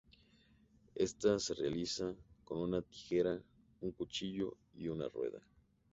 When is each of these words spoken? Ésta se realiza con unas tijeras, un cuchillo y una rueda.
Ésta 0.95 1.37
se 1.37 1.53
realiza 1.53 2.15
con 2.43 2.57
unas 2.57 2.85
tijeras, 2.87 3.39
un 3.81 3.91
cuchillo 3.91 4.57
y 4.73 4.87
una 4.87 5.07
rueda. 5.09 5.39